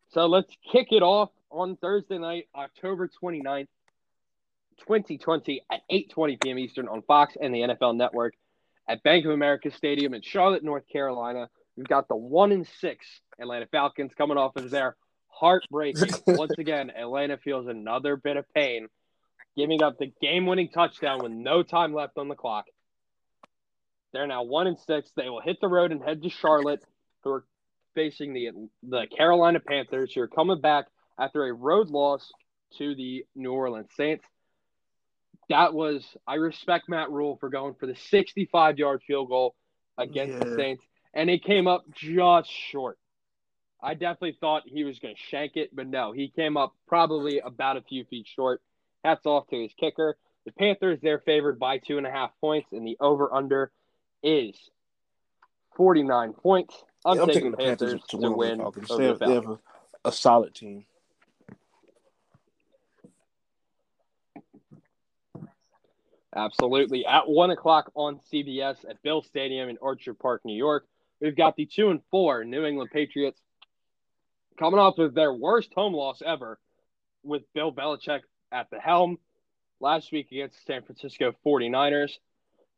[0.10, 3.68] So let's kick it off on Thursday night, October 29th,
[4.80, 6.60] 2020 at 8:20 p.m.
[6.60, 8.34] Eastern on Fox and the NFL Network
[8.88, 11.50] at Bank of America Stadium in Charlotte, North Carolina.
[11.76, 14.96] We've got the 1 and 6 Atlanta Falcons coming off of their
[15.28, 16.14] heartbreaking.
[16.28, 18.88] Once again, Atlanta feels another bit of pain,
[19.56, 22.66] giving up the game-winning touchdown with no time left on the clock.
[24.14, 25.12] They're now one and six.
[25.16, 26.84] They will hit the road and head to Charlotte,
[27.24, 27.46] who are
[27.96, 28.52] facing the
[28.84, 30.86] the Carolina Panthers, who are coming back
[31.20, 32.32] after a road loss
[32.78, 34.26] to the New Orleans Saints.
[35.50, 39.54] That was I respect Matt Rhule for going for the 65 yard field goal
[39.98, 42.98] against the Saints, and it came up just short.
[43.82, 47.40] I definitely thought he was going to shank it, but no, he came up probably
[47.40, 48.62] about a few feet short.
[49.06, 50.18] Hats off to his kicker.
[50.46, 53.72] The Panthers, they're favored by two and a half points, and the over under
[54.24, 54.56] is
[55.76, 56.84] 49 points.
[57.06, 59.34] I'm, Yeah, I'm taking the Panthers, to over the win over They the have, they
[59.34, 59.60] have a,
[60.06, 60.86] a solid team.
[66.36, 67.06] Absolutely.
[67.06, 70.88] At one o'clock on CBS at Bill Stadium in Orchard Park, New York,
[71.22, 73.40] we've got the two and four New England Patriots
[74.58, 76.60] coming off of their worst home loss ever
[77.24, 78.22] with Bill Belichick
[78.56, 79.18] at the helm
[79.82, 82.14] last week against the San Francisco 49ers.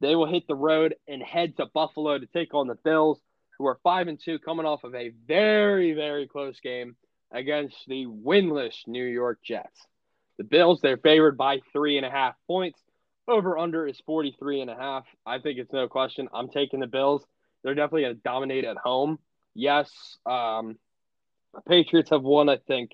[0.02, 3.20] They will hit the road and head to Buffalo to take on the Bills,
[3.58, 6.96] who are five and two, coming off of a very, very close game
[7.32, 9.88] against the winless New York Jets.
[10.38, 12.80] The Bills, they're favored by three and a half points.
[13.28, 15.06] Over under is 43 and a half.
[15.26, 16.30] I think it's no question.
[16.34, 17.26] I'm taking the Bills.
[17.64, 19.20] They're definitely going to dominate at home.
[19.54, 19.92] Yes,
[20.26, 20.78] um,
[21.54, 22.92] the Patriots have won, I think,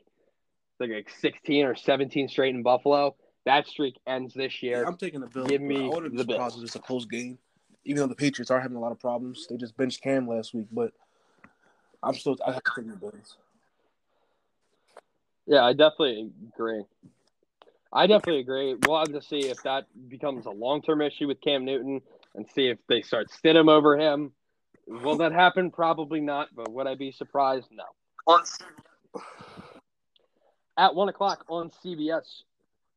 [0.89, 3.15] like, like 16 or 17 straight in Buffalo.
[3.46, 4.82] That streak ends this year.
[4.82, 5.50] Yeah, I'm taking the Bills.
[5.50, 6.62] Give me I the Bills.
[6.63, 7.38] it's a close game,
[7.84, 9.48] even though the Patriots are having a lot of problems.
[9.50, 10.93] They just benched Cam last week, but
[12.02, 13.38] I'm still I have to take the Bills.
[15.46, 16.84] Yeah, I definitely agree.
[17.91, 18.76] I definitely agree.
[18.88, 22.02] We'll have to see if that becomes a long term issue with Cam Newton
[22.36, 24.32] and see if they start Stidham over him.
[24.88, 25.69] Will that happen?
[25.69, 27.67] Probably not, but would I be surprised?
[27.72, 27.84] No.
[30.76, 32.42] At one o'clock on CBS,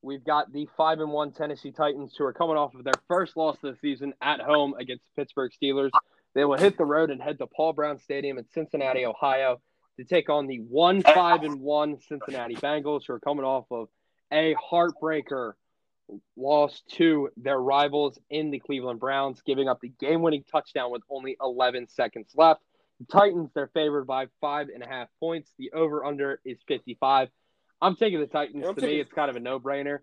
[0.01, 3.37] we've got the five and one Tennessee Titans who are coming off of their first
[3.37, 5.91] loss of the season at home against the Pittsburgh Steelers.
[6.35, 9.61] They will hit the road and head to Paul Brown Stadium in Cincinnati, Ohio,
[9.99, 13.89] to take on the one five and one Cincinnati Bengals who are coming off of
[14.33, 15.53] a heartbreaker
[16.35, 21.37] loss to their rivals in the Cleveland Browns, giving up the game-winning touchdown with only
[21.43, 22.62] 11 seconds left.
[23.01, 25.53] The Titans, they're favored by five and a half points.
[25.59, 27.29] The over/under is 55.
[27.83, 28.62] I'm taking the Titans.
[28.65, 30.01] Yeah, to taking- me, it's kind of a no-brainer.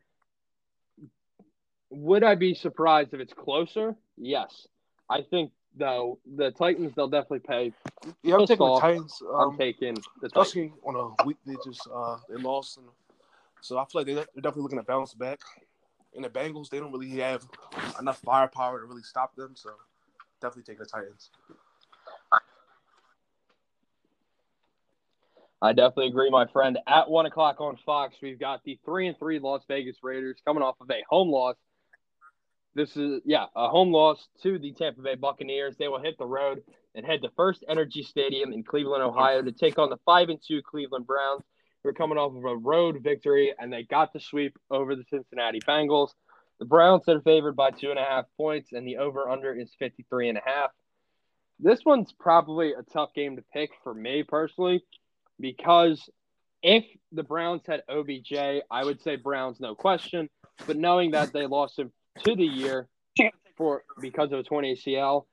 [1.89, 3.95] Would I be surprised if it's closer?
[4.17, 4.67] Yes.
[5.09, 7.73] I think though the Titans, they'll definitely pay.
[8.23, 8.81] Yeah, I'm taking off.
[8.81, 9.21] the Titans.
[9.27, 10.23] I'm Um, taking the Titans.
[10.23, 12.87] especially on a week they just uh they lost, and
[13.61, 15.39] so I feel like they, they're definitely looking to bounce back.
[16.15, 17.47] And the Bengals, they don't really have
[17.99, 19.71] enough firepower to really stop them, so
[20.41, 21.31] definitely take the Titans.
[25.63, 26.77] I definitely agree, my friend.
[26.85, 30.61] At one o'clock on Fox, we've got the three and three Las Vegas Raiders coming
[30.61, 31.55] off of a home loss.
[32.75, 35.77] This is yeah, a home loss to the Tampa Bay Buccaneers.
[35.77, 36.63] They will hit the road
[36.95, 40.39] and head to First Energy Stadium in Cleveland, Ohio, to take on the five and
[40.45, 41.43] two Cleveland Browns.
[41.81, 45.61] They're coming off of a road victory, and they got the sweep over the Cincinnati
[45.61, 46.09] Bengals.
[46.59, 49.71] The Browns are favored by two and a half points, and the over under is
[49.79, 50.71] 53 and a half.
[51.57, 54.83] This one's probably a tough game to pick for me personally
[55.39, 56.09] because
[56.61, 58.33] if the Browns had OBJ,
[58.71, 60.29] I would say Browns no question.
[60.65, 61.91] But knowing that they lost him
[62.23, 62.87] to the year
[63.57, 65.25] for because of a 20 ACL,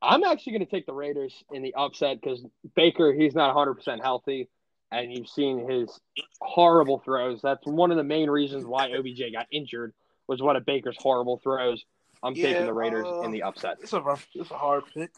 [0.00, 3.74] I'm actually going to take the Raiders in the upset because Baker he's not 100
[3.74, 4.48] percent healthy,
[4.90, 6.00] and you've seen his
[6.40, 7.40] horrible throws.
[7.42, 9.92] That's one of the main reasons why OBJ got injured
[10.26, 11.84] was one of Baker's horrible throws.
[12.22, 13.78] I'm Yeah, taking the Raiders uh, in the upset.
[13.80, 15.10] It's a rough, it's a hard pick,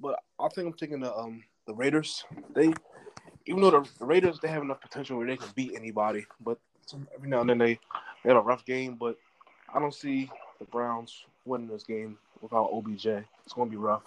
[0.00, 2.24] but I think I'm taking the um the Raiders.
[2.54, 2.72] They,
[3.46, 6.58] even though the, the Raiders they have enough potential where they can beat anybody, but
[7.14, 7.78] every now and then they,
[8.22, 8.96] they had a rough game.
[8.98, 9.16] But
[9.72, 13.06] I don't see the Browns winning this game without OBJ.
[13.06, 14.02] It's gonna be rough.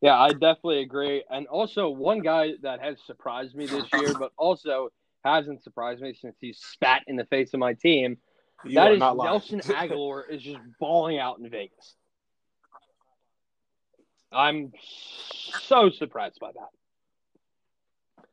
[0.00, 1.22] Yeah, I definitely agree.
[1.30, 4.90] And also, one guy that has surprised me this year, but also
[5.24, 8.18] hasn't surprised me since he spat in the face of my team.
[8.64, 8.98] You that is.
[8.98, 11.94] Nelson Agholor is just balling out in Vegas.
[14.32, 14.72] I'm
[15.66, 18.24] so surprised by that.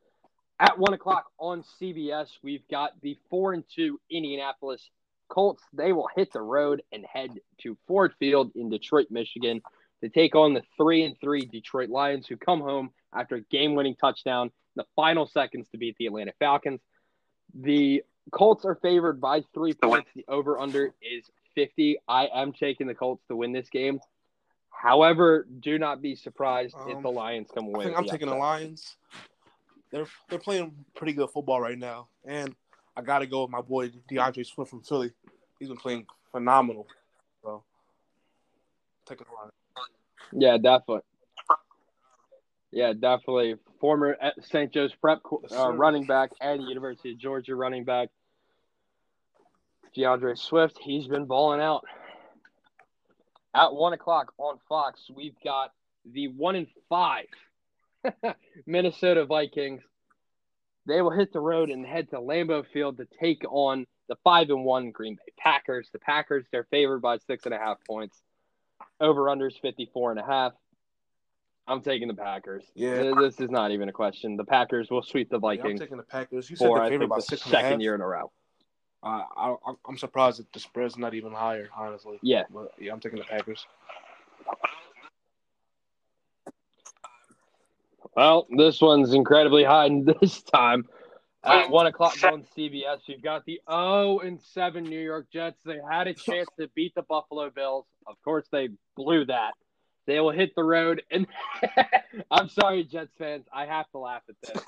[0.60, 4.90] At one o'clock on CBS, we've got the four and two Indianapolis
[5.30, 5.64] Colts.
[5.74, 9.62] They will hit the road and head to Ford Field in Detroit, Michigan,
[10.02, 13.96] to take on the three and three Detroit Lions, who come home after a game-winning
[13.96, 16.82] touchdown in the final seconds to beat the Atlanta Falcons.
[17.54, 20.10] The Colts are favored by three points.
[20.16, 21.98] The over/under is fifty.
[22.08, 24.00] I am taking the Colts to win this game.
[24.82, 27.82] However, do not be surprised if Um, the Lions come away.
[27.82, 28.36] I think I'm the taking the.
[28.36, 28.96] Lions.
[29.92, 32.56] They're they're playing pretty good football right now, and
[32.96, 35.12] I got to go with my boy DeAndre Swift from Philly.
[35.60, 36.88] He's been playing phenomenal.
[37.44, 37.62] So,
[39.06, 39.54] taking the Lions.
[40.32, 41.02] Yeah, definitely.
[42.72, 43.56] Yeah, definitely.
[43.82, 44.72] Former St.
[44.72, 45.20] Joe's Prep
[45.52, 48.10] uh, running back and University of Georgia running back.
[49.98, 51.84] DeAndre Swift, he's been balling out.
[53.54, 55.72] At one o'clock on Fox, we've got
[56.06, 57.26] the one in five
[58.66, 59.82] Minnesota Vikings.
[60.86, 64.50] They will hit the road and head to Lambeau Field to take on the five
[64.50, 65.90] and one Green Bay Packers.
[65.92, 68.20] The Packers, they're favored by six and a half points.
[69.00, 70.54] Over unders 54 and a half.
[71.68, 72.64] I'm taking the Packers.
[72.74, 73.14] Yeah.
[73.20, 74.36] This is not even a question.
[74.36, 76.50] The Packers will sweep the Yeah, I'm Vikings taking the Packers.
[76.50, 77.66] You said for, favored think, by the six and a half.
[77.66, 78.32] second year in a row.
[79.02, 82.20] Uh, I, I, I'm surprised that the spread's not even higher, honestly.
[82.22, 82.44] Yeah.
[82.54, 83.66] But yeah, I'm taking the Packers.
[88.16, 89.90] Well, this one's incredibly high
[90.22, 90.86] this time.
[91.42, 95.62] At one o'clock on CBS, you've got the 0 and 7 New York Jets.
[95.64, 97.86] They had a chance to beat the Buffalo Bills.
[98.06, 99.54] Of course, they blew that.
[100.06, 101.28] They will hit the road, and
[102.32, 104.64] I'm sorry, Jets fans, I have to laugh at this.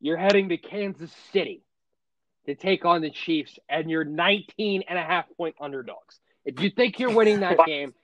[0.00, 1.62] You're heading to Kansas City
[2.46, 6.18] to take on the Chiefs, and you're 19 and a half point underdogs.
[6.44, 7.94] If you think you're winning that game,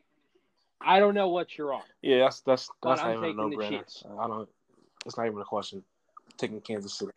[0.81, 1.83] I don't know what you're on.
[2.02, 3.68] Yeah, that's that's But that's I'm not even a no-brainer.
[3.68, 4.05] Chiefs.
[4.18, 4.48] I don't.
[5.07, 5.83] It's not even a question.
[6.37, 7.12] taking Kansas City.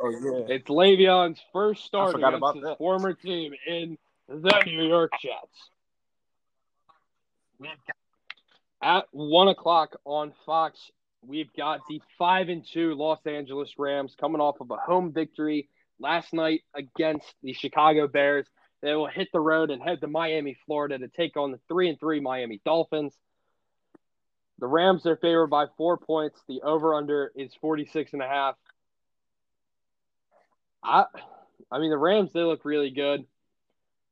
[0.00, 0.54] Oh yeah.
[0.54, 2.78] It's Le'Veon's first start against about his that.
[2.78, 5.70] former team in the New York Jets.
[8.80, 10.78] At one o'clock on Fox,
[11.26, 15.68] we've got the five and two Los Angeles Rams coming off of a home victory
[16.00, 18.46] last night against the Chicago Bears.
[18.80, 21.88] They will hit the road and head to Miami, Florida to take on the three
[21.88, 23.14] and three Miami Dolphins.
[24.60, 26.40] The Rams are favored by four points.
[26.48, 28.56] The over under is 46 and a half.
[30.82, 31.04] I
[31.70, 33.24] I mean the Rams they look really good.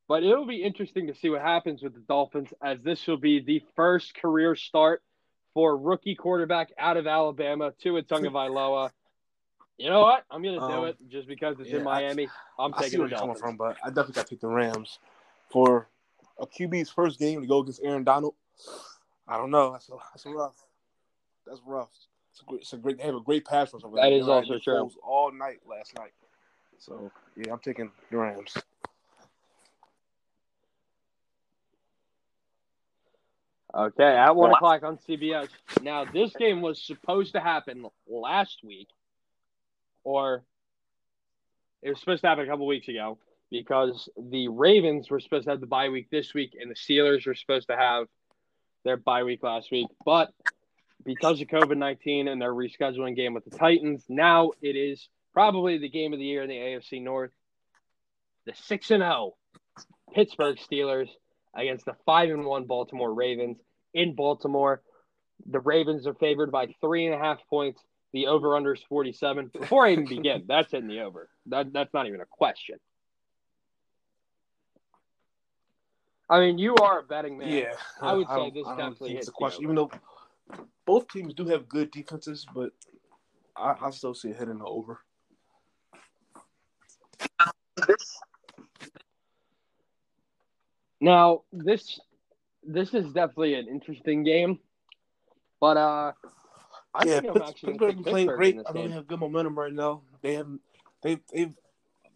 [0.09, 3.41] But it'll be interesting to see what happens with the Dolphins as this will be
[3.41, 5.03] the first career start
[5.57, 8.91] for rookie quarterback out of Alabama, Tua Tagovailoa.
[9.79, 10.25] You know what?
[10.31, 12.29] I'm gonna do Um, it just because it's yeah, in Miami.
[12.59, 14.99] I, am taking where the coming from, but I definitely got to take the Rams
[15.51, 15.91] for
[16.41, 18.33] a QB's first game to go against Aaron Donald.
[19.29, 19.73] I don't know.
[19.73, 20.65] That's a, that's rough.
[21.47, 21.91] That's rough.
[22.33, 22.61] It's a great.
[22.63, 22.97] It's a great.
[22.97, 24.91] They have a great pass rush over That is also true.
[25.03, 26.13] All night last night.
[26.79, 28.57] So yeah, I'm taking the Rams.
[33.77, 35.49] Okay, at one o'clock on CBS.
[35.83, 38.89] Now, this game was supposed to happen last week,
[40.03, 40.45] or
[41.83, 43.19] it was supposed to happen a couple weeks ago
[43.51, 47.27] because the Ravens were supposed to have the bye week this week, and the Steelers
[47.27, 48.07] were supposed to have
[48.83, 49.89] their bye week last week.
[50.07, 50.33] But
[51.05, 55.77] because of COVID 19 and their rescheduling game with the Titans, now it is probably
[55.77, 57.33] the game of the year in the AFC North.
[58.47, 59.35] The 6 and 0
[60.15, 61.11] Pittsburgh Steelers
[61.57, 63.59] against the 5 and 1 Baltimore Ravens
[63.95, 64.83] in Baltimore.
[65.51, 67.83] The Ravens are favored by three and a half points.
[68.13, 69.51] The over under is 47.
[69.59, 71.29] Before I even begin, that's in the over.
[71.47, 72.79] That, that's not even a question.
[76.29, 77.49] I mean, you are a betting man.
[77.49, 79.63] Yeah, I would say don't- this I definitely hits it's a the question.
[79.65, 79.91] Even though
[80.85, 82.71] both teams do have good defenses, but
[83.57, 85.01] I, I still see it hitting the over.
[91.01, 92.01] Now, this
[92.63, 94.59] this is definitely an interesting game,
[95.61, 96.13] but uh,
[96.95, 98.55] I yeah, think I'm actually Pittsburgh going to playing Pittsburgh great.
[98.55, 98.89] I know game.
[98.89, 100.03] they have good momentum right now.
[100.23, 100.49] They have
[101.03, 101.53] they they've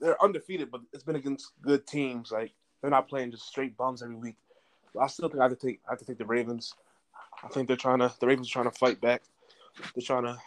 [0.00, 2.32] they're undefeated, but it's been against good teams.
[2.32, 4.36] Like they're not playing just straight bums every week.
[4.94, 6.74] But I still think I have to take I have to take the Ravens.
[7.44, 9.22] I think they're trying to the Ravens are trying to fight back.
[9.94, 10.38] They're trying to.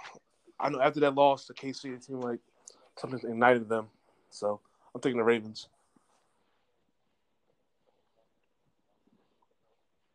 [0.59, 2.39] I know after that loss to KC, it seemed like
[2.97, 3.87] something ignited them.
[4.29, 4.59] So
[4.93, 5.67] I'm taking the Ravens.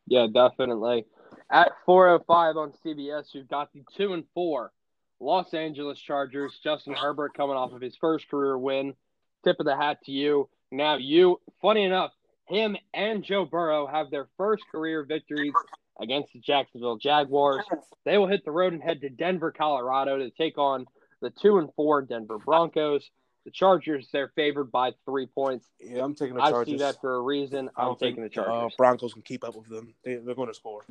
[0.09, 1.05] Yeah, definitely.
[1.51, 4.71] At 4:05 on CBS, you've got the two and four
[5.19, 6.59] Los Angeles Chargers.
[6.63, 8.95] Justin Herbert coming off of his first career win.
[9.43, 10.49] Tip of the hat to you.
[10.71, 12.11] Now, you, funny enough,
[12.47, 15.53] him and Joe Burrow have their first career victories
[16.01, 17.63] against the Jacksonville Jaguars.
[18.03, 20.85] They will hit the road and head to Denver, Colorado to take on
[21.21, 23.09] the two and four Denver Broncos.
[23.49, 25.65] The Chargers, they're favored by three points.
[25.79, 26.67] Yeah, I'm taking the Chargers.
[26.67, 27.67] I see that for a reason.
[27.75, 28.73] I'm taking think the Chargers.
[28.73, 29.95] Uh, Broncos can keep up with them.
[30.05, 30.85] They, they're going to score.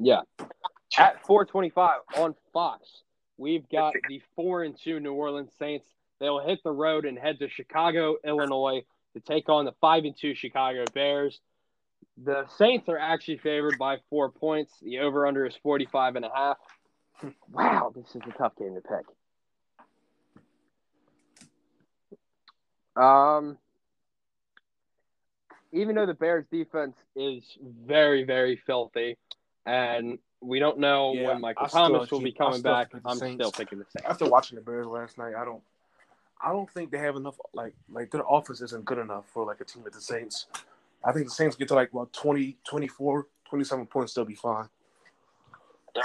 [0.00, 0.20] Yeah.
[0.96, 3.02] At 425 on Fox,
[3.36, 5.86] we've got the 4 and 2 New Orleans Saints.
[6.20, 8.80] They'll hit the road and head to Chicago, Illinois
[9.12, 11.38] to take on the 5 and 2 Chicago Bears.
[12.16, 14.72] The Saints are actually favored by 4 points.
[14.80, 16.56] The over under is 45 and a half.
[17.52, 19.06] Wow, this is a tough game to pick.
[23.02, 23.58] Um
[25.72, 27.42] even though the Bears defense is
[27.86, 29.16] very very filthy
[29.66, 32.88] and we don't know Yeah, when Michael I Thomas will be keep- I coming back.
[33.04, 33.34] I'm Saints.
[33.42, 34.08] still picking the Saints.
[34.08, 35.60] After watching the Bears last night, I don't,
[36.40, 37.36] I don't think they have enough.
[37.52, 40.46] Like, like their offense isn't good enough for like a team like the Saints.
[41.04, 44.68] I think the Saints get to like well 20, 24, 27 points, they'll be fine.
[45.96, 46.02] Yeah,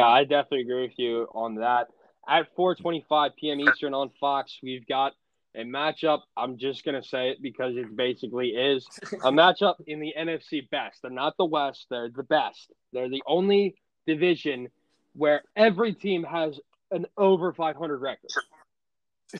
[0.00, 1.88] I definitely agree with you on that.
[2.28, 3.60] At 4:25 p.m.
[3.60, 5.12] Eastern on Fox, we've got
[5.54, 6.20] a matchup.
[6.36, 8.86] I'm just gonna say it because it basically is
[9.24, 11.02] a matchup in the NFC best.
[11.02, 11.86] They're not the West.
[11.90, 12.72] They're the best.
[12.92, 13.74] They're the only
[14.06, 14.68] division
[15.14, 16.58] where every team has
[16.90, 18.30] an over 500 record.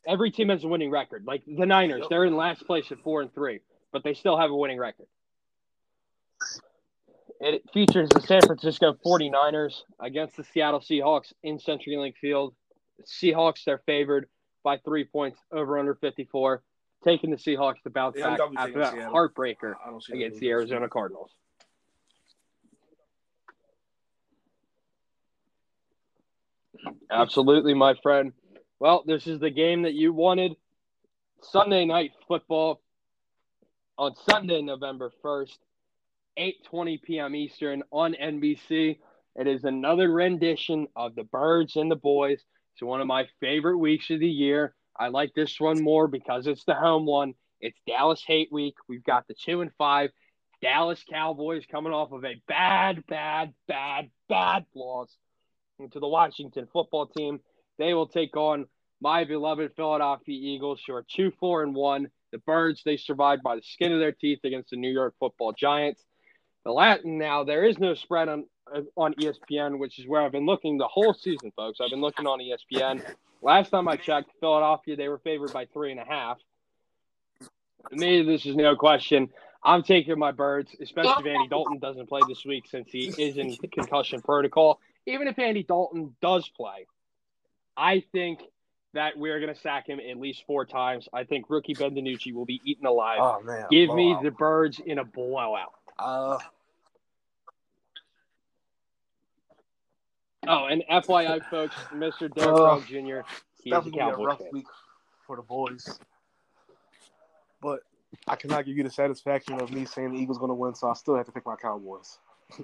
[0.06, 1.24] Every team has a winning record.
[1.26, 3.60] Like the Niners, they're in last place at four and three,
[3.92, 5.06] but they still have a winning record.
[7.42, 12.54] It features the San Francisco 49ers against the Seattle Seahawks in CenturyLink Field.
[12.98, 14.28] The Seahawks, they're favored
[14.62, 16.62] by three points over under 54,
[17.02, 19.12] taking the Seahawks to bounce Yeah, back after that Seattle.
[19.12, 20.50] heartbreaker I don't see against the.
[20.50, 21.32] Arizona Cardinals.
[27.10, 28.32] Absolutely, my friend.
[28.78, 30.52] Well, this is the game that you wanted.
[31.40, 32.80] Sunday night football
[33.98, 35.58] on Sunday, November 1st,
[36.38, 37.34] 8:20 p.m.
[37.34, 38.98] Eastern on NBC.
[39.36, 42.42] It is another rendition of The Birds and the Boys.
[42.74, 44.74] It's one of my favorite weeks of the year.
[44.98, 47.34] I like this one more because it's the home one.
[47.60, 48.74] It's Dallas Hate Week.
[48.88, 50.10] We've got the 2 and 5
[50.60, 55.14] Dallas Cowboys coming off of a bad, bad, bad, bad loss
[55.92, 57.40] to the Washington football team.
[57.78, 58.66] They will take on
[59.00, 62.08] my beloved Philadelphia Eagles, who are two, four, and one.
[62.30, 65.52] The Birds, they survived by the skin of their teeth against the New York football
[65.52, 66.04] giants.
[66.64, 70.32] The Latin now, there is no spread on uh, on ESPN, which is where I've
[70.32, 71.80] been looking the whole season, folks.
[71.80, 73.02] I've been looking on ESPN.
[73.42, 76.38] Last time I checked, Philadelphia, they were favored by three and a half.
[77.90, 79.28] To me, this is no question.
[79.64, 83.36] I'm taking my birds, especially if Andy Dalton doesn't play this week since he is
[83.36, 84.80] in concussion protocol.
[85.06, 86.86] Even if Andy Dalton does play,
[87.76, 88.40] I think
[88.94, 91.08] that we're going to sack him at least four times.
[91.12, 93.18] I think rookie Ben DiNucci will be eaten alive.
[93.20, 95.72] Oh man, Give me the birds in a blowout.
[95.98, 96.38] Uh,
[100.48, 102.32] Oh, and FYI, folks, Mr.
[102.34, 103.20] Derrick Uh, Jr.
[103.62, 104.48] He's a definitely gonna a rough fan.
[104.52, 104.66] week
[105.24, 106.00] for the boys.
[107.60, 107.80] But
[108.26, 110.88] I cannot give you the satisfaction of me saying the Eagles going to win, so
[110.88, 112.18] I still have to pick my Cowboys.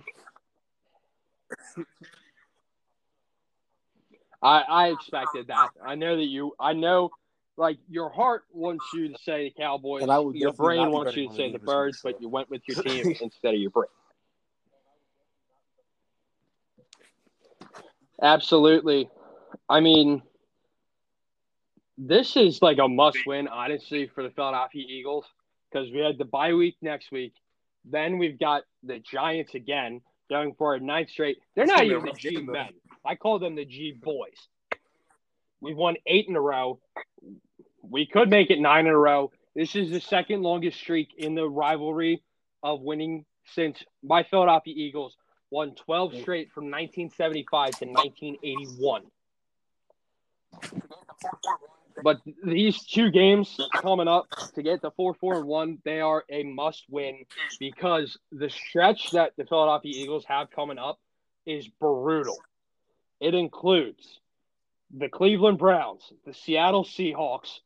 [4.43, 5.71] I, I expected that.
[5.85, 6.55] I know that you.
[6.59, 7.11] I know,
[7.59, 10.03] like your heart wants you to say the Cowboys.
[10.03, 12.63] And I would your brain wants you to say the Birds, but you went with
[12.67, 13.89] your team instead of your brain.
[18.23, 19.11] Absolutely.
[19.69, 20.23] I mean,
[21.97, 25.25] this is like a must-win, honestly, for the Philadelphia Eagles
[25.71, 27.35] because we had the bye week next week.
[27.85, 30.01] Then we've got the Giants again
[30.31, 31.39] going for a ninth straight.
[31.55, 32.71] They're not gonna be a even the G men.
[33.05, 34.49] I call them the G boys.
[35.61, 36.79] We've won eight in a row.
[37.83, 39.33] We could make it nine in a row.
[39.55, 42.23] This is the second longest streak in the rivalry
[42.63, 43.25] of winning
[43.55, 45.17] since my Philadelphia Eagles
[45.51, 49.03] won 12 straight from 1975 to 1981.
[52.03, 56.25] But these two games coming up to get to 4 4 and 1, they are
[56.31, 57.25] a must win
[57.59, 61.01] because the stretch that the Philadelphia Eagles have coming up
[61.45, 62.37] is brutal.
[63.21, 64.21] It includes
[64.97, 67.61] the Cleveland Browns, the Seattle Seahawks,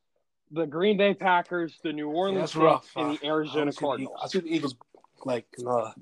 [0.52, 2.90] the Green Bay Packers, the New Orleans Saints, rough.
[2.96, 4.20] and I- the I Arizona the Cardinals.
[4.22, 4.74] I see the Eagles
[5.24, 5.92] like uh, I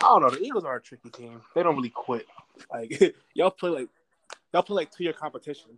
[0.00, 0.30] don't know.
[0.30, 1.40] The Eagles are a tricky team.
[1.54, 2.26] They don't really quit.
[2.72, 3.88] Like y'all play like
[4.52, 5.70] y'all play like two year competition.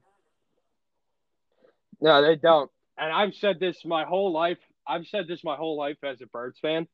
[2.01, 2.71] No, they don't.
[2.99, 4.59] And I've said this my whole life.
[4.87, 6.87] I've said this my whole life as a Birds fan,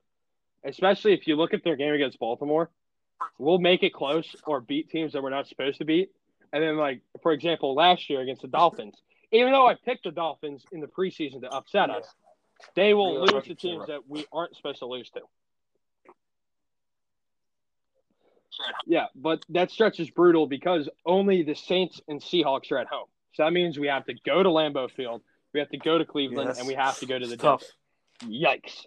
[0.64, 2.70] especially if you look at their game against Baltimore.
[3.38, 6.10] We'll make it close or beat teams that we're not supposed to beat.
[6.52, 8.96] And then, like, for example, last year against the Dolphins,
[9.32, 12.06] even though I picked the Dolphins in the preseason to upset us,
[12.76, 13.88] they will Yeah, lose to teams right.
[13.88, 15.20] that we aren't supposed to lose to.
[18.86, 23.08] Yeah, but that stretch is brutal because only the Saints and Seahawks are at home.
[23.32, 25.22] So that means we have to go to Lambeau Field,
[25.54, 26.58] we have to go to Cleveland, Yes.
[26.58, 27.64] and we have to go to the tough.
[28.24, 28.86] Yikes.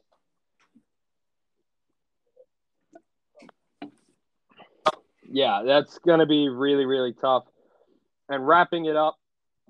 [5.27, 7.43] Yeah, that's going to be really, really tough.
[8.29, 9.17] And wrapping it up,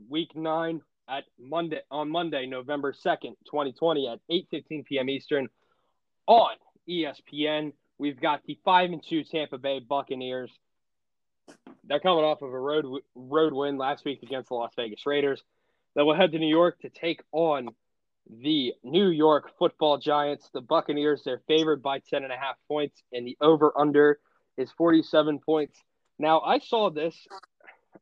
[0.09, 5.09] week nine at Monday on Monday, November second, twenty twenty, at eight fifteen p.m.
[5.09, 5.47] Eastern
[6.27, 6.55] on
[6.89, 7.73] ESPN.
[7.97, 10.51] We've got the five and two Tampa Bay Buccaneers.
[11.83, 12.85] They're coming off of a road
[13.15, 15.43] road win last week against the Las Vegas Raiders.
[15.95, 17.69] They will head to New York to take on
[18.27, 20.49] the New York Football Giants.
[20.53, 24.19] The Buccaneers they're favored by ten and a half points, and the over under
[24.57, 25.77] is forty seven points.
[26.17, 27.15] Now I saw this.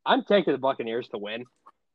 [0.05, 1.45] I'm taking the Buccaneers to win,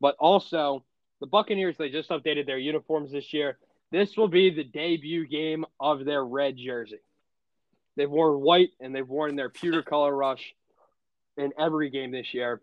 [0.01, 0.85] but also
[1.21, 3.59] the Buccaneers they just updated their uniforms this year.
[3.91, 7.01] This will be the debut game of their red jersey.
[7.97, 10.55] They've worn white and they've worn their pewter color rush
[11.37, 12.61] in every game this year.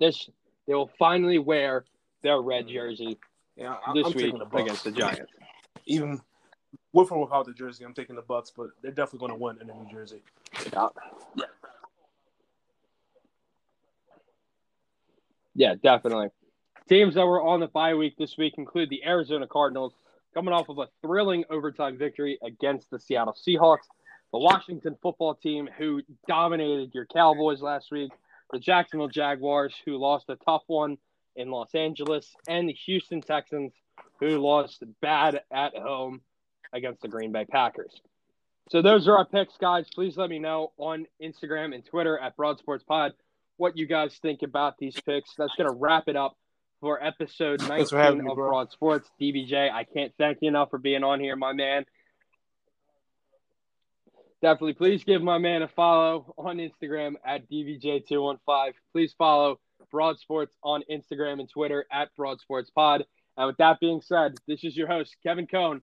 [0.00, 0.30] This
[0.66, 1.84] they will finally wear
[2.22, 2.72] their red mm.
[2.72, 3.18] jersey
[3.56, 4.62] Yeah, I- this I'm week the Bucks.
[4.62, 5.32] against the Giants.
[5.86, 6.20] Even
[6.92, 9.58] with or without the jersey, I'm taking the Bucks, but they're definitely going to win
[9.60, 10.22] in the New Jersey.
[10.72, 10.88] Yeah,
[15.82, 16.28] definitely.
[16.88, 19.92] Teams that were on the bye week this week include the Arizona Cardinals,
[20.32, 23.86] coming off of a thrilling overtime victory against the Seattle Seahawks,
[24.32, 28.12] the Washington football team, who dominated your Cowboys last week,
[28.52, 30.96] the Jacksonville Jaguars, who lost a tough one
[31.36, 33.72] in Los Angeles, and the Houston Texans,
[34.20, 36.20] who lost bad at home
[36.72, 38.00] against the Green Bay Packers.
[38.70, 39.86] So those are our picks, guys.
[39.94, 43.12] Please let me know on Instagram and Twitter at Broad Sports Pod
[43.58, 45.34] what you guys think about these picks.
[45.36, 46.36] That's going to wrap it up
[46.80, 48.36] for episode Thanks 19 for me, of.
[48.36, 49.10] Broad Sports.
[49.20, 51.84] DBJ, I can't thank you enough for being on here, my man.
[54.40, 58.72] Definitely, please give my man a follow on Instagram at DVJ215.
[58.92, 59.58] Please follow
[59.90, 63.04] Broad Sports on Instagram and Twitter at Broad Sports Pod.
[63.36, 65.76] And with that being said, this is your host, Kevin Cone,